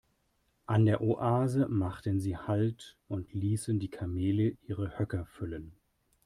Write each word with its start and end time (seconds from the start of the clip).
An 0.65 0.87
der 0.87 1.01
Oase 1.01 1.67
machten 1.67 2.19
sie 2.19 2.35
Halt 2.35 2.97
und 3.07 3.31
ließen 3.35 3.77
die 3.79 3.91
Kamele 3.91 4.57
ihre 4.63 4.97
Höcker 4.97 5.27
füllen. 5.27 5.73